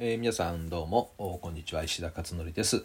[0.00, 2.84] えー皆さんどうもおこんにちは石田勝則です、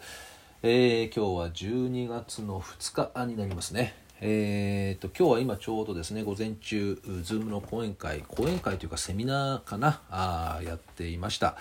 [0.64, 3.94] えー今日は12月の2日になりますね。
[4.20, 11.56] えー、と今日は今ちょうどですね午前中 Zoom の講演会講演会というかセミナーかなあーやっていました。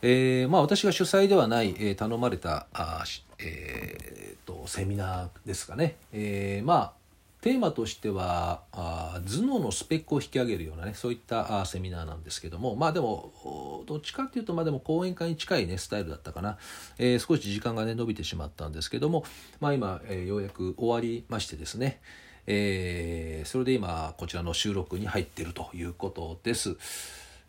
[0.00, 3.04] えーまあ、私が主催ではない、えー頼まれたあ、
[3.38, 6.92] えーとセミナーですかね、えーまあ
[7.40, 16.58] テーマとしてはあ頭脳のスペックを引き上げるようなねそういったあセミナーなんですけどもまあでもどっちかっていうとまあでも講演会に近いねスタイルだったかな、
[16.98, 19.24] えー少し時間がね伸びてしまったんですけども
[19.60, 22.00] まあ今、えーようやく終わりましてですね
[22.46, 26.76] えーそれで今こちらの収録に入ってるということです。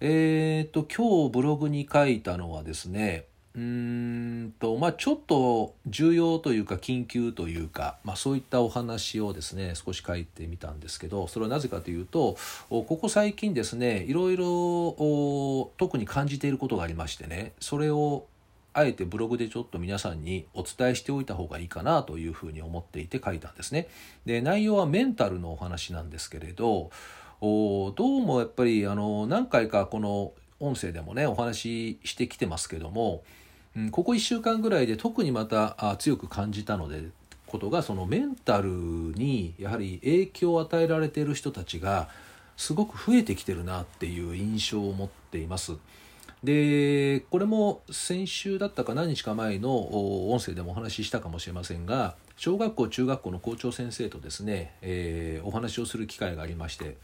[0.01, 3.25] えー、と今日ブログに書いたのはですね
[3.59, 12.37] うんとまあちょっと重要というか緊急というか、まあ、そういったお話をですね少し書いてみたんですけどそれはなぜかというと
[12.69, 18.27] ここ最近ですねいろいろ特に感じていることがありましてねそれを
[18.71, 23.89] あえてブログでちょっと皆さんにお伝えしておいた方がいいかなというふうに思っていて書いたんですね。
[24.25, 26.91] で内容はメンタルのお話なんですけれど
[27.41, 33.23] おどうもやっぱりあの何回かこの音声でもねお話ししてきてますけども、
[33.79, 37.03] うん、ここ1週間ぐらいで特にまたあ強く感じたので
[37.47, 42.09] ことがそのメンタルにやはり影響を与えられている人たちが
[42.57, 45.73] すごく増えてきてるなっていう印象を持っています。
[46.43, 56.95] でこれも先週だったか何日か前の音声でもお話ししたかもしれませんが小学校中学校の校長先生とですね、えーお話をする機会がありまして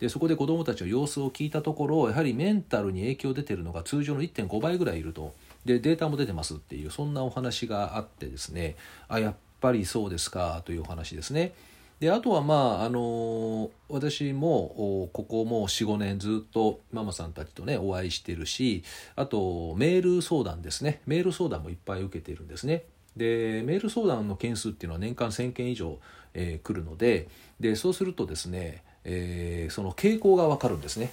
[0.00, 5.32] でそこで子どもたちの様子を聞いたところやはりメンタルに影響出てるのが通常の1.5倍ぐらいいると
[5.64, 8.76] でデータも出てますっていうそんなお話があってですね
[9.08, 11.54] あやっぱりそうですかというお話ですね。
[12.00, 18.82] であとはまああの私もここもう45年ずっとママさんたちとねお会いしてるし
[19.14, 22.82] あとメール相談ですねメール相談もいっぱい受けてるんですね。
[23.16, 25.98] でメール相談の件数っていうのは年間1,000件以上、
[26.34, 27.28] えー来るので
[27.60, 31.12] でそうするとですね、えーその傾向が分かるんですね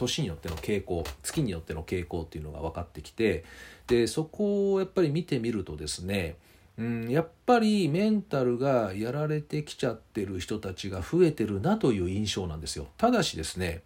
[0.00, 3.44] 年によっての傾向月によっての傾向っていうのが分かってきて
[3.86, 6.36] でそこをやっぱり見てみるとですね
[6.78, 12.86] うん、やっぱりメンタルがやられてきちゃってる人たちが増えてるなという印象なんですよ。
[12.96, 13.82] ただしですね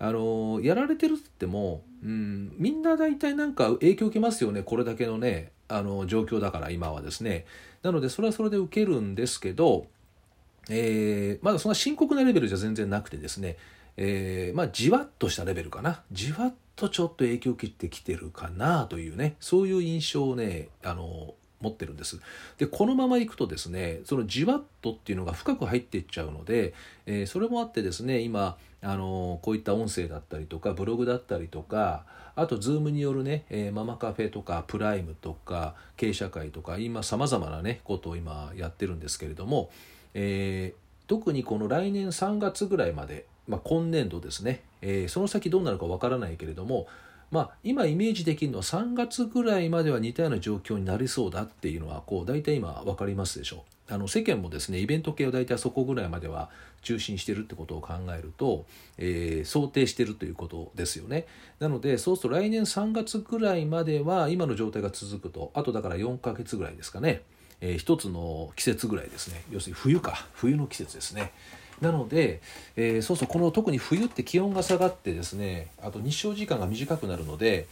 [0.00, 7.46] あのやられてるって言っても、うん、みんな大体なんか影響受けますよねこれだけのねあの状況だから今はですね。
[7.82, 9.86] なのでそれはそれで受けるんですけど、
[10.68, 13.56] えーまだそんな深刻なレベルじゃ全然なくてですね、
[13.96, 16.02] えーまあじわっとしたレベルかな。
[16.12, 19.36] じわっとちょっと影響を受けてきてるかなというね。
[19.40, 22.20] そういう印象をねあの持ってるんです。
[22.58, 26.74] でこのままいくとですねそのじわっとっていうのが深く入っていっちゃうので、
[27.06, 32.04] えーそれもあってですね今あのこういった音声だったりとかブログだったりとか
[32.36, 39.70] あと Zoom によるね、えーママカフェとかプライムとか経営社会とか今さまざまなねことを今やってるんですけれども、
[40.12, 46.86] えー特にこの来年3月ぐらいまで、まあ、今年度ですね、えーその先どうなるかわからないけれども
[47.30, 53.92] まあ、今イメージできるのは3月ぐらいまでは似たような状況になりそうだっていうのはこう大体今分かりますでしょう。
[53.92, 56.50] あの世間もですねイベント系は大体そこぐらいまでは
[56.82, 58.64] 中心してるってことを考えると、
[58.98, 61.26] えー想定してるということですよね。
[61.58, 67.22] なのでそうすると来年3月ぐらいまでは今の状態が続くとあとだから4ヶ月ぐらいですかね、
[67.60, 71.32] えー一つの季節ぐらいですね要するに冬か冬の季節ですね
[71.80, 72.40] なので、
[72.76, 77.66] えーそうそうこの特に冬って気温が下がってですねあと日照時間が短くなるので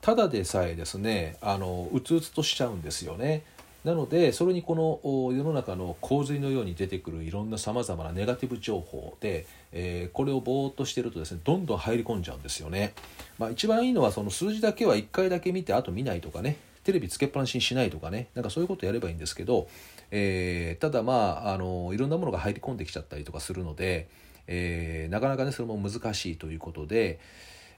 [0.00, 3.42] ただでさえですねあのうつうつとしちゃうんですよね。
[3.84, 12.92] なのでそれにこの世の中の洪水のように出てくるいろんなさまざまなネガティブ情報で、えーこれをぼーっとしてるとですねどんどん入り込んじゃうんですよね。
[13.38, 19.68] まあ、一番いいのはその数字だけは1回だけ見てあと見ないとかねテレビつけっぱなしにしないとかねなんかそういうことやればいいんですけど、
[20.10, 24.08] えーただまああのいろんなものが入り込んできちゃったりとかするので、
[24.46, 27.18] えーなかなかねそれも難しいということで、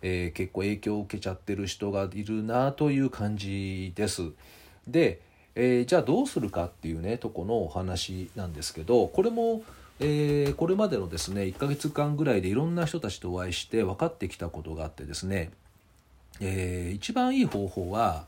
[0.02, 4.22] えー結構影響を受けちゃってる人がいるなという感じです。
[4.86, 5.20] で、
[5.54, 9.62] えじゃあどうするかっていうねとこのお話なんですけどこれも、
[9.98, 15.50] えーこれまでのですね1ヶ月間ぐらいでいろんな人たちとお会いして分かってきたことがあってですね、
[16.40, 18.26] えー一番いい方法は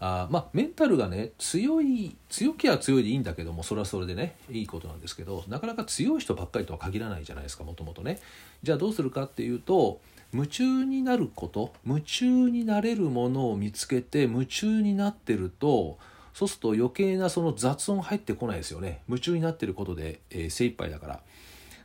[0.00, 8.20] あまあメンタルがね強い強きゃ強いでいいんだけどもそれはそれでねいいことなんですけどなかなか強い人ばっかりとは限らないじゃないですかもともとね。
[8.62, 10.00] じゃあどうするかっていうと
[10.32, 15.96] 夢中になること夢中になれるものを見つけて夢中になってると
[16.34, 19.02] そうすると余計なその雑音入ってこないですよね。
[19.08, 21.20] 夢中になってることで、えー精一杯だから。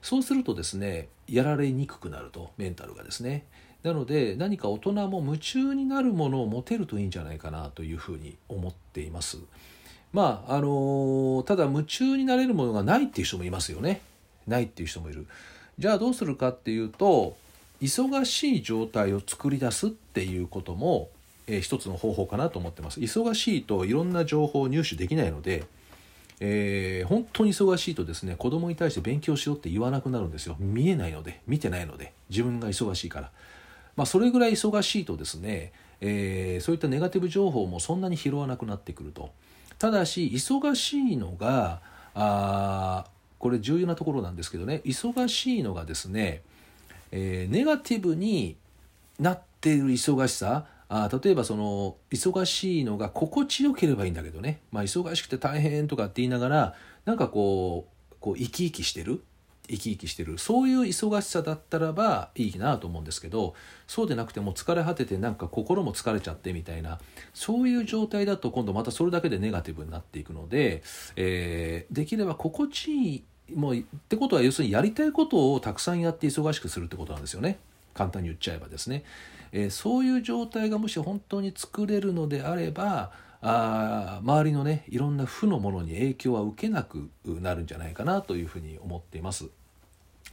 [0.02, 3.46] そうするとですねやられにくくなるとメンタルがですね。
[3.84, 9.38] なので何か大人も夢中になるものを持てるといいんじゃないかなというふうに思っています。
[10.12, 14.02] まああのただ夢中になれるものがないっていう人もいますよね。
[14.48, 15.28] ないっていう人もいる。
[15.78, 17.38] じゃあどうするかっていうと
[17.82, 21.10] 忙しい状態を作り出すっていうことも、
[21.48, 23.00] えー、一つの方法かなと思ってます。
[23.00, 25.66] 忙しいといろんな情報を入手できないので
[26.42, 33.32] えー、本当に忙しいとですね子供に対して勉強しろって言わなくなるんですよ見えないので見てないので自分が忙しいから、
[33.96, 39.32] まあ、それぐらい忙しいとですね、えー、そういったネガティブ情報もそんなに拾わなくなってくると。
[39.78, 41.82] ただし忙しいのが
[42.14, 43.06] あ
[43.38, 44.82] これ重要なところなんですけどね。
[44.86, 46.42] 忙しいのがですね、
[47.12, 48.58] えー、ネガティブに
[49.20, 50.66] なっている忙しさ。
[50.92, 56.76] あ例えばその忙しいのが心地よければいいんだけどね、まあ、忙しくて大変とかって言いながら
[57.06, 59.22] なんかこうこう生き生きしてる。
[59.70, 63.54] 生き生きしてるそういう忙しさだったらばいいなと思うんですけど
[63.88, 67.00] そうでなくても疲れ果ててなんか心も疲れちゃってみたいな
[67.34, 70.84] そういう状態だと今度またそれだけでネガティブになっていくので、
[71.16, 73.24] えー、できれば心地いい
[73.56, 77.60] もうってことは要するにやりたいことをたくさんやって忙しくするってことなんですよね
[77.94, 79.04] 簡単に言っちゃえばですね。
[79.52, 89.50] えー、そういう状態がもし本当に作れるのであればあ周りのねいろんな負のものに影響は受けなくなるんじゃないかなというふうに思っています。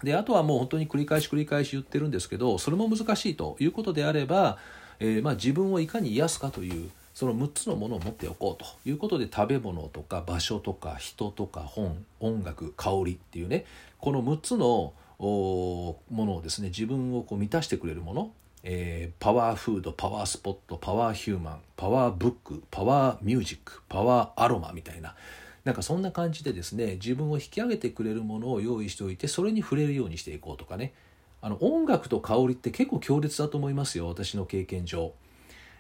[0.03, 4.59] であとはもう本当に繰り返し繰り返し言ってるんですけどそれも難しいということであれば、
[4.99, 13.65] えー、まあ、自分をいかに癒すかというその6つのものを持っておこうということで食べ物とか場所とか人とか本音楽香りっていうね
[13.99, 18.31] この6つのものをですね自分をこう満たしてくれるもの
[18.69, 25.15] えー、パワーフードパワースポットパワーヒューマンパワーブックパワーミュージックパワーアロマみたいな。
[25.63, 30.95] なんかそんな感じでですね自分を引き上げてくれるものを用意しておいてそれに触れるようにしていこうとかね。
[31.43, 35.13] あの音楽と香りって結構強烈だと思いますよ私の経験上。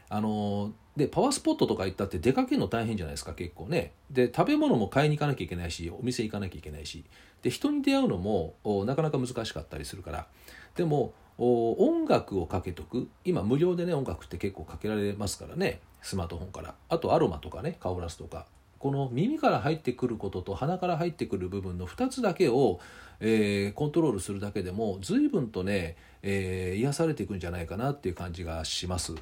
[0.08, 3.90] あのでパワースポットとか行ったって出かけるの大変じゃないですか結構ね。
[4.12, 7.04] で食べ物も買いに行かなきゃいけないしお店行かなきゃいけないし。
[7.42, 8.54] で人に出会うのも
[8.84, 10.28] なかなか難しかったりするから。
[10.76, 13.08] でも音楽をかけとく。
[13.24, 15.80] 今無料でね音楽って結構かけられますからね。
[16.02, 16.74] スマートフォンから。
[16.88, 18.46] あとアロマとかねカオラスとか。
[18.78, 22.78] この耳から入ってくることと鼻から入ってくる部分の2つだけを、
[23.20, 29.14] えー、コントロールするだけでも随分とね、えー、癒されていくんじゃないかなっていう感じがします。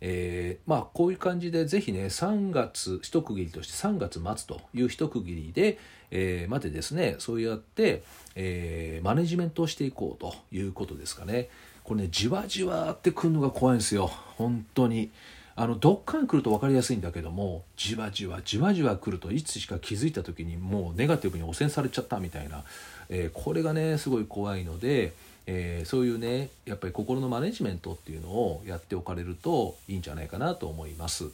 [0.00, 5.78] えー、まあこういう感じでぜひね3月一区切りとして3月末という一区切りで、
[6.10, 8.02] えー、までですねそうやって、
[8.34, 11.48] えー、マネジメントをしていこうということですかね。
[11.84, 14.10] これねじわじわってくるのが怖いんですよ。
[14.36, 15.10] 本当に。
[15.56, 22.64] あのどっかに来ると分かりやすいんだけどもじわじわじわじわ来るといつしか気づいた時にもうネガティブに汚染されちゃったみたいな、
[23.10, 25.12] えー、これがねすごい怖いので、
[25.46, 31.30] えー、そういうねやっぱり心のマネジメントっていうのをやっておかれるといいんじゃないかなと思います。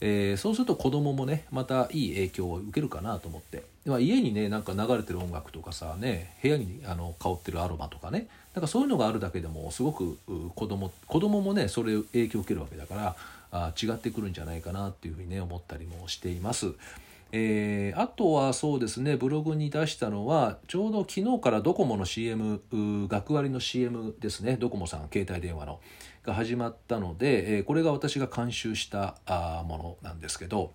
[0.00, 10.16] えー、そうすると子供もねまたいい影響を受けるかなと思ってでは家にねなんか流れてる音楽とかさね部屋にあの香ってるアロマとかねなんかそういうのがあるだけでもすごく
[10.54, 13.16] 子供子供もねそれ影響を受けるわけだから
[13.50, 16.74] あ違ってくるんじゃないかなっていうふうにね思ったりもしています。
[17.30, 24.56] えー、あとはそうですねブログに出したのはちょうど昨日からドコモの CM 学割の CM ですね。
[24.58, 25.80] ドコモさん携帯電話の。
[26.28, 30.72] が始まったので、えー、これが私が監修したあものなんですけど、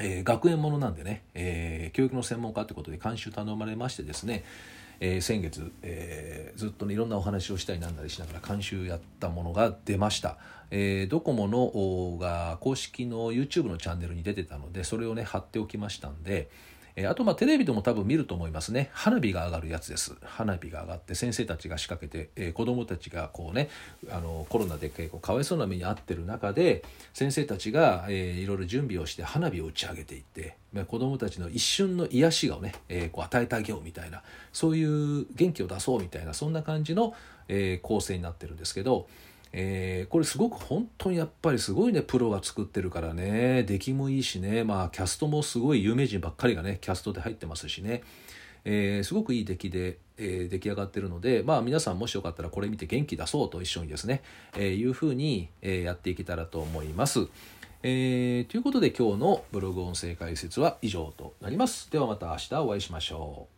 [0.00, 4.44] えー、学園ものなんでね、え教育の専門家ってことで監修頼まれましてですね
[5.00, 10.38] えー、先月、えー、ずっと、ね、いろんなお話をしたりなんだりしながら監修やったものが出ました、
[10.70, 16.50] えー、ドコモのが公式の YouTube のチャンネルに出てたのでそれをね貼っておきましたんで、
[16.96, 18.88] えあとまあテレビでも多分見ると思いますね。
[18.92, 20.14] 花火が上がるやつです。
[20.24, 23.68] 花火が上がって先生たちが仕掛けて、えー、子どもたちがこうね
[24.10, 34.22] あのコロナで結構かわいそうな目に遭ってる中で先生たちが、えー、いろいろ準備をして花火を打ち上げていって、まあ、子どもたちの一瞬の癒しをね、えー、こう与えてあげようみたいな
[34.54, 37.14] そういう元気を出そうみたいなそんな感じの、
[37.48, 39.06] え構成になってるんですけど
[39.52, 48.02] えー、これすごく本当にやっぱりすごいねプロが作ってるからね出来もいいしねまあキャストもすごい有名人ばっかりがねキャストで入ってますしね、
[48.64, 54.22] えー、すごくいい出来で、えー、出来上がってるのでまあ皆さんもしよかったらこれ見て元気出そうと一緒にですね、
[54.56, 57.26] えいうふうに、えやっていけたらと思います。
[57.82, 61.90] えということで今日のブログ音声解説は以上となります。
[61.90, 63.55] ではまた明日お会いしましょう。